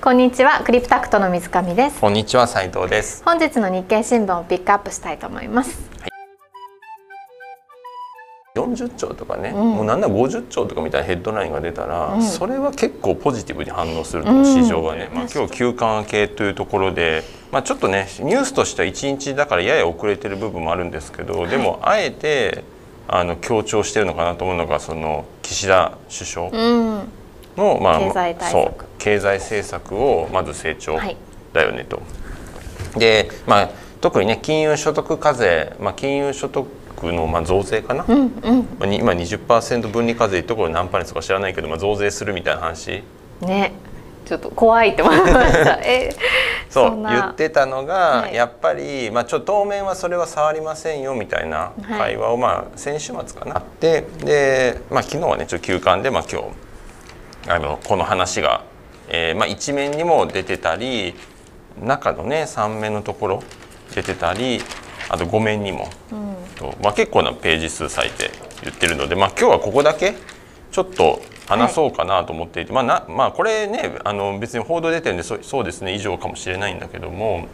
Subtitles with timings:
[0.00, 2.00] こんにちはクリプタクトの水上です。
[2.00, 3.24] こんにちは斉藤です。
[3.24, 5.90] 本日の日経新聞をピックアップしたいと思います。
[8.54, 9.54] 40兆とかね、ん。
[9.54, 12.22] もうなんなら50兆とかみたいなヘッドラインが出たら、うん。
[12.22, 22.62] それは結構ポジティブに反応するう市場がね、まあ、今日休館明けというところで、まあ、ちょっとねニュースとしては1日だからやや遅れてる部分もあるんですけど、でもあえて
[23.08, 26.50] あの強調してるのかなと思うのがその岸田首相。
[26.50, 27.08] うん
[27.56, 31.16] の、まあ経済そう経済政策をまず成長はい。
[31.52, 32.02] だよねと。
[32.96, 33.70] で、まあ、
[34.00, 36.68] 特にね金融所得課税、まあ、金融所得
[37.12, 38.68] のまあ増税かな、うんうん。
[38.78, 43.02] まあに今20%分離課税ところ何パーセントか知らないけど、まあ、増税するみたいな話？
[43.40, 43.72] ね。
[44.26, 45.74] ちょっと怖いって思いました。
[45.86, 46.10] え
[46.68, 48.34] そう言ってたのが、はい。
[48.34, 51.98] やっぱり、まあ、ちょっと当面はそれは触りませんよみたいなはい。
[51.98, 53.58] 会話を、まあ、先週末かな。
[53.58, 56.48] あってで、まあ、昨日はねちょっと休館で、まあ、今日
[57.48, 58.64] あのこの話が、
[59.08, 61.14] えーまあ、一面にも出てたり
[61.82, 63.42] 中のね3面のところ
[63.94, 64.60] 出てたり
[65.08, 65.88] あと5面にも。
[66.12, 66.26] うん。
[66.56, 68.30] とまあ、結構なページ数割いて
[68.62, 70.14] 言ってるので、まあ、今日はここだけ
[70.72, 77.46] ちょっと話そうかなと思っていて、まあなまあ、これねあの別に報道出てるんでそそうですね以上かもしれないんだけども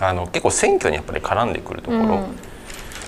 [0.00, 2.36] あの結構選挙にやっぱり絡んでくるところ、うん。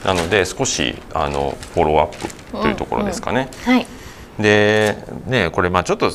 [0.05, 3.51] なので少しあのフォローアップというところですかね。
[3.65, 3.98] はい
[4.39, 6.11] でねこれまあちょっと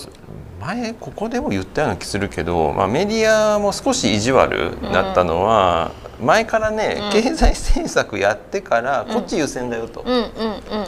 [0.62, 7.12] 前ここでも言ったような気するけど、まあ、メディアも少し意地悪だったのは、前からね、うん。
[7.12, 10.06] 経済政策やってからこっち優先だよと。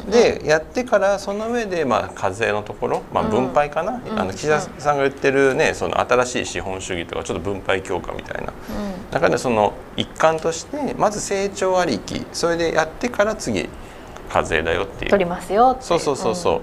[0.09, 3.31] でやってからその上でまあ課税のところ、まあ、うん。
[3.31, 8.53] 分配かな、うんあの岸田さんが言ってるねその新しい資本主義とかちょっと分配強化みたいな。
[8.53, 9.11] うん。
[9.11, 13.67] 中でその一環としてまず成長ありきそれでやってから次
[14.29, 15.11] 課税だよっていう。
[15.11, 16.61] 取りますよそうそうそうそう、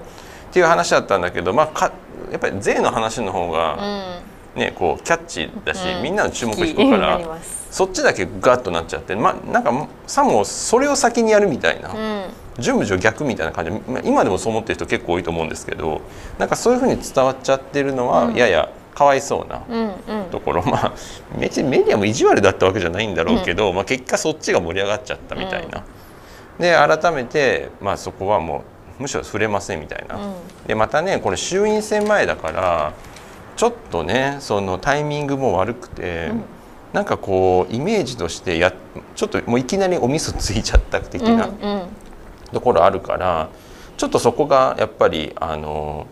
[0.53, 1.91] っていう話だったんだけど、まあ、か
[2.31, 3.51] やっぱり税の話の方うん。
[3.51, 4.21] が、
[4.55, 6.03] ねこうキャッチーだし、うん。
[6.03, 7.39] みんなの注目引くから
[7.71, 12.25] そっちだけガッとなっちゃって、まあ、なんかさもそれを先にやるみたいな、うん。
[12.59, 13.71] 順序逆みたいな感じ。
[13.71, 16.01] でまあ今でもそう思ってる人結構多いと思うんですけど
[16.37, 18.35] なんかそういうふうに伝わっちゃってるのは、うん。
[18.35, 20.29] ややかわいそうなうんうん。
[20.29, 20.93] ところ、まあ
[21.39, 25.83] 別にメディアも意地悪だったわけじゃないんだろうけど、まあ、結果そっちが盛り上がっちゃったみたいな。
[26.59, 28.61] で改めて、まあ、そこはもう
[28.99, 30.15] むしろ触れませんみたいな。
[30.15, 30.33] うん。
[30.67, 32.93] でまたねこれ衆院選前だから
[33.55, 36.43] ちょっとねそのタイミングも悪くて、うん。
[36.93, 38.71] なんかこうイメージとしてや
[39.15, 41.49] ちょっともういきなりお味噌ついちゃった的な
[42.51, 43.49] ところあるから、
[43.97, 46.05] ちょっとそこがやっぱりあの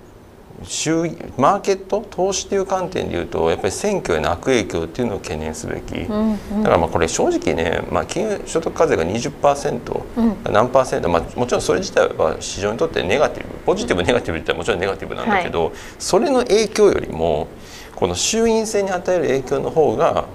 [0.64, 1.04] 収
[1.38, 5.96] マーケット投資という観点でいうとやっぱり選挙への悪影響っていうのを懸念すべき。
[5.96, 6.64] うんうん。
[6.64, 10.54] だからまあこれ正直ね、まあ、金融所得課税が20%、うん。
[10.54, 17.48] 何パーセント、まあ、もちろんそれ自体は市場にとってネガティブポジティブネガティブって言ったらもちろんネガティブなんだけど、それの影響よりも
[17.96, 20.28] この衆院選に与える影響の方が、こ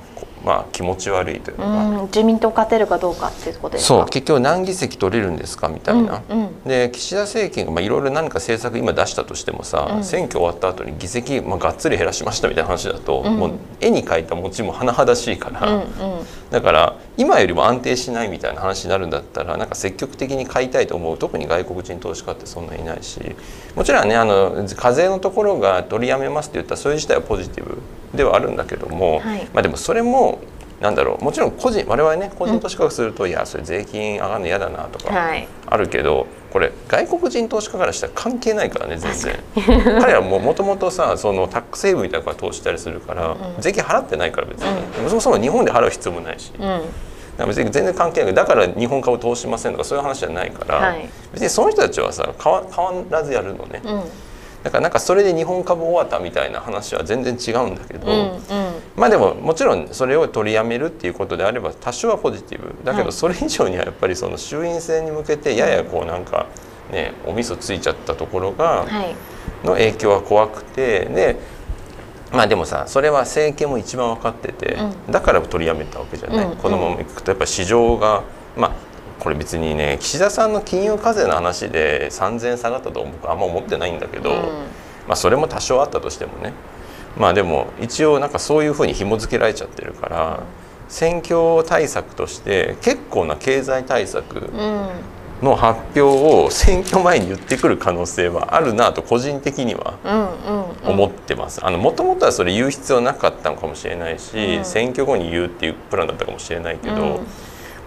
[0.46, 3.98] まあ、気持ち悪いというのが、うん自民党勝てるかどうかっていうことですか？
[3.98, 6.22] そう結局何議席取れるんですかみたいな。
[6.28, 6.62] うんうん。
[6.64, 10.04] で岸田政権がまあいろいろ何か政策今出したとしてもさ、うん。
[10.04, 13.36] 選挙終わった後に議席、まあ、がっつり減らしましたみたいな話だと、うん。
[13.36, 15.66] もう絵に描いた餅も甚だしいから。
[15.66, 15.88] うんうん。
[16.50, 21.18] だから今よりも安定しないみたいな話になるんだったらなんか積極的に買いたいと思う。
[21.18, 23.20] 特に外国人投資家ってそんなにいないし。
[23.74, 27.78] もちろんねあの課税のところが取りやめますって言ったらそれ自体はポジティブ
[28.14, 29.44] ではあるんだけども、はい。
[29.52, 30.40] まあでもそれも
[30.80, 35.48] なんだろうもちろん個人我々ね個人投資家がすると、いやそれ税金上がるの嫌だなとかはい。
[35.66, 39.38] あるけどこれ外国人投資家からしたら関係ないからね全然。
[40.00, 43.36] 彼らももともとさそのタックセーブみたいなのから投資したりするから、うん。
[43.58, 46.80] 税金払ってないから別に、そもそも日本で払う必要もないし、だかうん
[47.38, 48.34] ら別に全然関係ない。
[48.34, 51.08] だから日本株投資しませんとかそういう話じゃないから、はい。
[51.32, 54.02] 別にその人たちはさ変わ変わらずやるのね、うん
[54.66, 58.40] だからなんかそれで日本株終わったみたいな話は全然違うんだけど、うんうん。
[58.96, 63.04] まあでももちろんそれを取りやめるっていうことであれば多少はポジティブだけはい。
[63.04, 66.46] どそれ以上にはやっぱりその衆院選に向けてややこうなんか
[66.90, 69.14] ねお味噌ついちゃったところがはい。
[69.64, 71.36] の影響は怖くてで
[72.32, 74.76] まあでもさそれは政権も一番分かってて
[75.08, 78.24] うだから取りやめたわけじゃない、うんこのままいくとやっぱ市場が
[78.56, 78.72] まあ
[79.20, 84.36] これ別にね岸田さんの金融課税の話で3000円下がったと僕あんま思ってないんだけど、うん。
[85.06, 86.52] まあ、それも多少あったとしてもね。
[87.16, 90.40] まあでも一応なんかそういうふうに紐付けられちゃってるから
[90.88, 94.88] 選挙対策として結構な経済対策うん。
[95.42, 100.90] の発表を選挙前に言ってくる可能性はあるなと個人的にはうんうんうん。
[100.92, 101.64] 思ってます。
[101.64, 104.64] あのもともとはそれ言う必要なかったのかもしれないし、うん。
[104.64, 107.26] 選挙後に言うっていうプランだったかもしれないけど、うん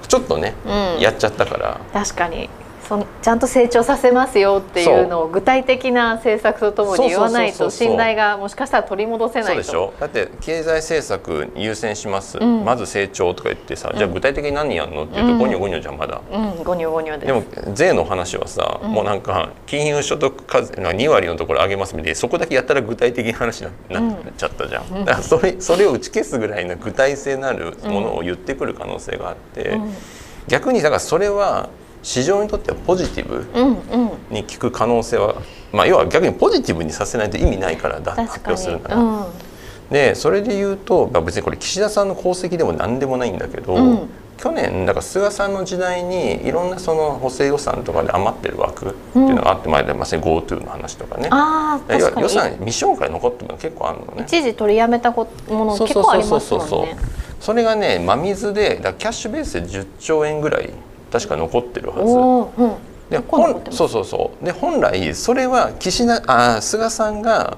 [0.10, 1.80] ちょっとね、うんやっちゃったから。
[1.94, 2.50] 確かに
[2.90, 9.50] そちゃんと成長させますよっていうのを具体的な政策とともに言わないと信頼がもしかしたら取り戻せないと。
[9.50, 17.44] そうでしょだって経済政策優先します、うん、まず成長とか言ってさ、じゃあ具体的に何やるのって言うと、ゴニョゴニョじゃんまだ、うん、ゴニョゴニョででも
[17.76, 29.78] 税の話はさ、もうなんか金融所得課税2割のところ上げますみたいなそこだけやったら具体的な話になっちゃったじゃん、だからそれそれを打ち消すぐらいの具体性のあるものを言ってくる可能性があって、
[30.48, 31.70] 逆にだからそれは
[32.02, 33.46] 市場にとってはポジティブ
[34.30, 35.36] に効く可能性は、
[35.72, 38.96] まあ、要は逆にポジティブにさせないと意味ないからだ発表するなら。
[38.98, 39.26] うん、
[39.90, 51.28] でそれで言うと別にこれ岸田さんの功績でも何でもないんだけど、うん、去年だから菅さんの時代にいろんなその補正予算とかで余ってる枠っていうのがあってまいりません、GoTo の話とかね。
[51.32, 54.24] あ要は予算未消化残ってるの結構あるのね。
[54.26, 56.98] 一時取りやめたもの結構ありますもんね。
[57.42, 60.70] それがね真水でだキャッシュベースで10兆円ぐらい
[61.12, 61.96] 確か残ってるは
[62.56, 62.62] ず。
[62.62, 62.76] うん、
[63.10, 64.46] で本そうそうそう。
[64.46, 67.58] で本来それは岸田あ菅さんが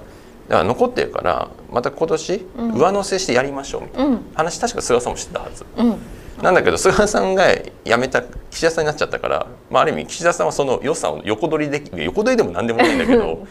[0.50, 2.45] 残ってるからまた今年
[2.75, 4.19] 上乗せしてやりましょうみたいな。
[4.36, 5.65] 話、確か菅さんも知ったはず。
[5.77, 5.98] うん。
[6.42, 7.53] なんだけど菅さんが
[7.86, 13.45] 辞めた岸田さんになっちゃったから、まあ、ある意味岸田さんはその予算を横取りでき横取りでも何でもないんだけど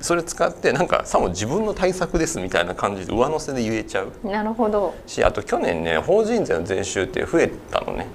[0.00, 4.12] それ使ってなんかさも自分の対策ですみたいな感じで上乗せで言えちゃう。
[4.22, 4.94] なるほど。
[5.06, 8.06] しあと去年ね法人税の税収って増えたのね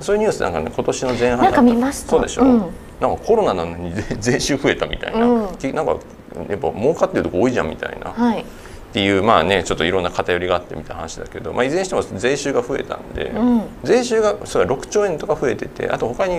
[0.00, 2.10] そういうニュースなんかね今年の前半なんか見ました。
[2.10, 2.58] そうでしょ、うん、
[3.00, 5.96] なんかコロナなのに税収増えたみたいな、うん、なんか
[6.48, 8.44] やっぱ儲かってるとこ多いじゃんみたいな、はい、っ
[8.92, 16.38] ていうまあねちょっといろんな偏りがあってみたいな話だけど、まあ、いずれにしても税収が増えたんで、うん、税収がそれ6兆円とか増えててあと他に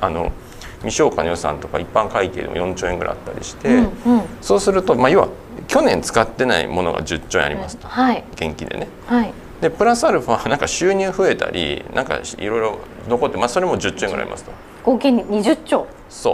[0.00, 0.32] あの
[0.78, 5.28] 未消化の予算とか一般会計でも4兆円ぐらいあったりして、うんうん、そうすると、まあ、要は
[5.66, 8.88] 去年使ってないものが10兆円ありますと、はい、現金でね。
[9.06, 12.78] はいでプラスアルファなんか収入増えたりなんかいろいろ
[13.08, 14.52] 残って、まあ、それも10兆円ぐらいありますと。
[14.84, 15.86] 合計に20兆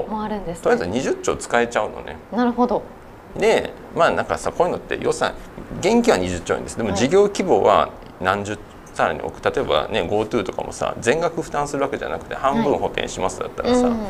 [0.09, 2.17] もあるんです、ね、とりあえず20兆使えちゃうのね。
[2.33, 2.83] なるほど。
[3.39, 5.35] でまあなんかさこういうのって予算
[5.79, 6.77] 現金は20兆円です。
[6.77, 7.91] でも事業規模は
[8.21, 8.59] 何十
[8.95, 14.07] さらに多く例えばね GoTo とかもさ全額負担するわけじゃなくて半分補填しますだったらさ、はいうん、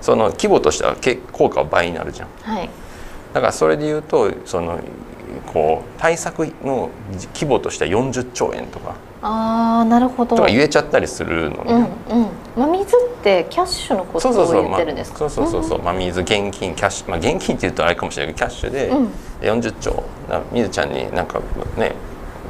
[0.00, 0.96] その規模としては
[1.32, 2.68] 効果は倍になるじゃん、はい、
[3.32, 4.80] だからそれで言うとその
[5.52, 6.90] こう対策の
[7.34, 8.94] 規模としては40兆円とか。
[9.22, 10.36] あなるほど。
[10.36, 12.28] とか言えちゃったりするのね、うんうん。
[12.56, 15.18] 真水ってキャッシュのことを言ってるんですか？
[15.18, 18.92] そうそうそうそう、ま、真水現金キャッシュ、まあ、現金っていうとあれかもしれないけどキャッシュで
[19.40, 20.04] 40兆。
[20.52, 21.40] みずちゃんになんか
[21.76, 21.92] ね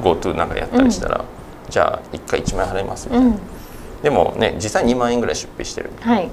[0.03, 3.39] GoTo なんかやったりしたら、うん、じゃあ1回1万円払いますみたいな、うん、
[4.03, 5.91] でもね実際2万円ぐらい出費してる。
[6.01, 6.29] はい。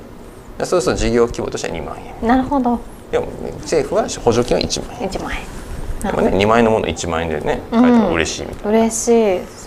[0.64, 2.28] そうすると事業規模としては2万円。
[2.28, 2.78] なるほど。
[3.10, 5.08] でも、ね、政府は補助金は1万円。
[5.08, 5.38] 1万円
[6.04, 9.64] でもね2万円のもの1万円でね買えたら嬉しいみたいな、うん、嬉しい。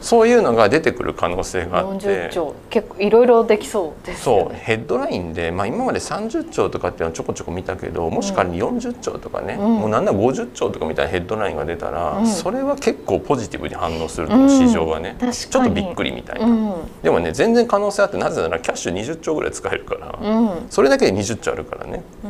[0.00, 2.30] そういうのが出てくる可能性があって。
[2.32, 2.54] 兆。
[2.68, 4.54] 結構いろいろできそうです、ね、そう。
[4.54, 20.18] ヘッドラインで、まあ、今まで30兆とかっていうのはちょこちょこ見たけどもし仮に40兆とかね、うん、もうなんなら50兆とかみたいなヘッドラインが出たら、うん、それは結構ポジティブに反応すると市場がね、うん、ちょっとびっくりみたいな、でもね全然可能性あってなぜならキャッシュ20兆ぐらい使えるから、
[20.70, 22.28] それだけで20兆あるからね、だ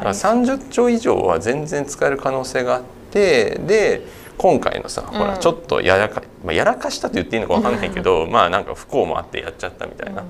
[0.00, 4.02] から30兆以上は全然使える可能性があってで
[4.36, 10.24] 今回のさ、ほらちょっとやらか、まあ、やらかしたと言っていいのか分かんないけど、まあなんか不幸もあってやっちゃったみたいな。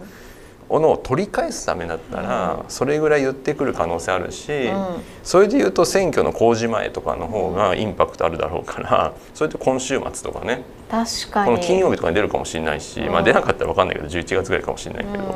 [0.71, 4.87] ものを取り返すためだったらそれぐらい言ってくる可能性あるし、うん、
[5.25, 10.63] それで言うと選挙の公示前とかの方がインパクトあるだろうからそれと今週末とかね。
[10.89, 11.47] 確かに。
[11.47, 15.31] この金曜日とかに出るかもしれないし、うん、まあ、出なかったら分かんないけど11月ぐらいかもしれないけど、うん、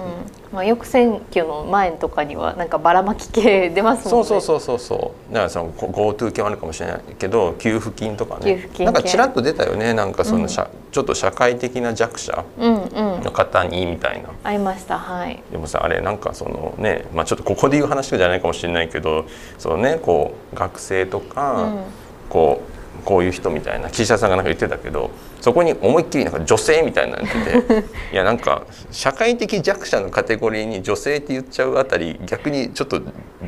[0.52, 4.28] まあ、よく選挙の前とかにはなんかばらまき系出ますもんね。
[4.28, 8.68] そうそうそうそうだからその GoTo 系はあるかもしれないけど給付金とかね。
[8.80, 9.94] なんかちらっと出たよね。
[9.94, 10.48] なんかその、うん、
[10.94, 15.42] ちょっと社会的な弱者の方にみたいな、ありましたはい。
[15.50, 19.26] でもさあれなんかそのね、まあ、ちょっとここで言う話じゃないかもしれないけど
[19.58, 21.84] そのねこう学生とか、
[22.28, 25.10] こうこういう人みたいな岸田さんがなんか言ってたけど
[25.40, 27.84] そこに思いっきりなんか女性みたいなの言ってて
[28.14, 33.02] いやなんか社会的弱者のカテゴリーに女性って言っちゃうあたり逆にちょっと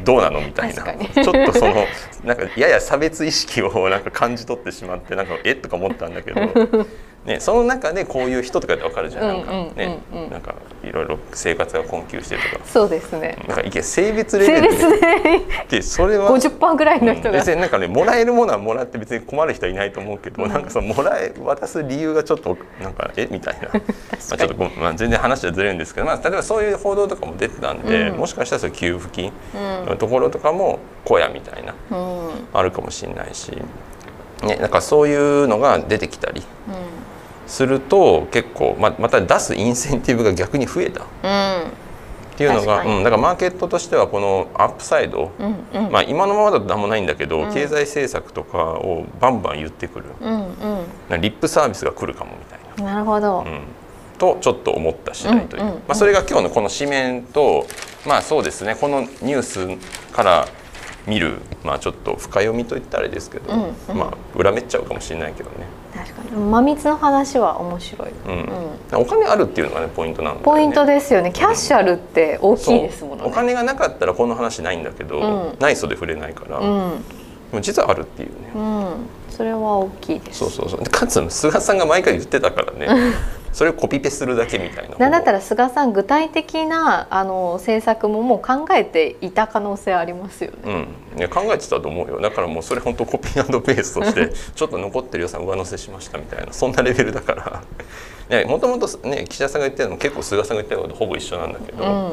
[0.05, 0.83] どうなのみたいな。
[0.85, 1.87] ちょっとその
[2.25, 6.41] なんかやや差別意識をなんか感じ取ってしまってなんかえっとか思ったんだけど
[7.27, 9.53] ね、その中でこういう人とかってわかるじゃん、なんか。
[9.75, 9.99] ね、
[10.31, 10.55] なんか
[10.85, 12.65] いろいろ生活が困窮してるとか。
[12.65, 13.37] そうですね。
[13.49, 15.77] なんかいけ性別レベルで。
[15.79, 15.83] で。
[15.83, 23.71] それは50%ぐらいの人が、別になんかねもらえるものはもらって別に困る人はいないと思うけど、うん、なんかそのもらえ渡す理由がちょっとなんかえみたいな。
[23.75, 23.81] ま
[24.35, 29.33] あちょっと、まあ、全然話はずれるんですけど、まあ、例えばそういう報道とかも出てたんで、うん、もしかしたらそ給付金
[29.87, 33.51] のところとかも小屋みたいな、うん、あるかもしれないし、
[34.43, 36.45] ね、なんかそういうのが出てきたり。
[36.69, 36.96] うん
[37.47, 41.29] すると結構ままた出すインセンティブが逆に増えた、う
[41.65, 41.71] ん、
[42.37, 45.91] っていうのが、うん、だからマーケットとしてはこのアップサイド、うんうん。
[45.91, 50.05] まあ、今のままだと何もないんだけど、経済政策とかをバンバン言ってくる。
[50.21, 50.47] うん
[51.21, 52.75] リップサービスが来るかもみたいな。
[52.77, 53.63] うんなるほど、うん。
[54.19, 55.81] とちょっと思った次第という、うんうんうん。
[55.81, 57.67] まあ、それが今日のこの紙面と
[58.07, 58.75] まあそうですね。
[58.75, 60.49] このニュースから
[61.07, 63.99] 見るまあちょっと深読みといったらあれですけど、うんうん。
[63.99, 66.31] まあ裏めっちゃうかもしれないけどね、確かに。
[66.31, 68.33] 真蜜の話は面白い、う
[68.97, 69.01] ん。
[69.01, 70.45] お金あるっていうのがねポイントなんだよね。
[70.45, 71.33] ポイントですよね。
[71.33, 73.31] キャッシュあるって大きいですものね。
[73.31, 75.59] お金がなかったらこの話ないんだけど、うん。
[75.61, 76.73] ないそで触れないから、でうん。
[77.53, 78.87] も実はあるっていうね、うん。
[79.31, 80.41] それは大きいです。
[80.41, 80.81] そうそうそう。
[80.83, 82.89] でかつ菅さんが毎回言ってたからね
[83.57, 90.87] それをコピペするだけみたいななんだったら菅さん具体的なあの政策ももう考えていた可能性ありますよね。
[91.19, 92.21] うん、考えてたと思うよ。
[92.21, 97.63] だからもうそれ本当コピーペーストして ちょっと残ってる予算上乗せしましたみたいなそんなレベルだか
[98.29, 98.45] ら。
[98.45, 102.13] もともとね岸田さんが言ってるのも結構菅さんが言ってることほぼ一緒なんだけど、うん、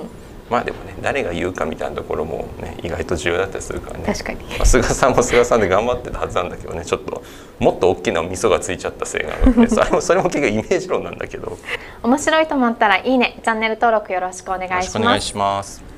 [0.49, 4.05] まあでもね誰が言うかみたいなところもね意外と重要だったりするからね。
[4.05, 4.45] 確かに。
[4.45, 7.21] まあ、菅さんも菅さんで頑張ってたはずなんだけどねちょっと
[7.63, 11.51] もっと大きな味噌がついちゃったせいがあってそれもそれも結局イメージ論なんだけど。
[11.51, 11.57] よ
[12.03, 13.39] 面白いと思ったらいいね。
[13.43, 15.92] チャンネル登録よろしくお願いします。